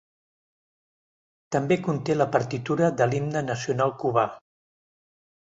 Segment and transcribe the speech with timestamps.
[1.57, 4.25] També conté la partitura de l'Himne Nacional Cubà.